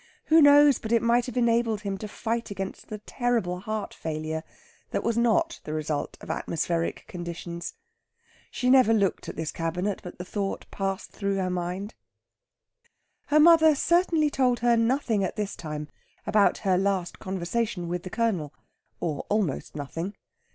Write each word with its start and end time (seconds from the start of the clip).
Who 0.33 0.41
knows 0.41 0.79
but 0.79 0.91
it 0.91 1.03
might 1.03 1.27
have 1.27 1.37
enabled 1.37 1.81
him 1.81 1.95
to 1.99 2.07
fight 2.07 2.49
against 2.49 2.87
that 2.87 3.05
terrible 3.05 3.59
heart 3.59 3.93
failure 3.93 4.43
that 4.89 5.03
was 5.03 5.15
not 5.15 5.59
the 5.63 5.73
result 5.73 6.17
of 6.21 6.31
atmospheric 6.31 7.05
conditions. 7.07 7.75
She 8.49 8.71
never 8.71 8.95
looked 8.95 9.29
at 9.29 9.35
this 9.35 9.51
cabinet 9.51 9.99
but 10.01 10.17
the 10.17 10.25
thought 10.25 10.65
passed 10.71 11.11
through 11.11 11.35
her 11.35 11.51
mind. 11.51 11.93
Her 13.27 13.39
mother 13.39 13.75
certainly 13.75 14.31
told 14.31 14.61
her 14.61 14.75
nothing 14.75 15.23
at 15.23 15.35
this 15.35 15.55
time 15.55 15.87
about 16.25 16.57
her 16.65 16.79
last 16.79 17.19
conversation 17.19 17.87
with 17.87 18.01
the 18.01 18.09
Colonel, 18.09 18.55
or 18.99 19.27
almost 19.29 19.75
nothing. 19.75 20.15